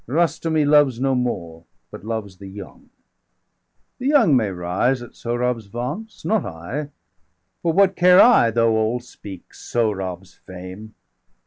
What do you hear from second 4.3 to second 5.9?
may rise at Sohrab's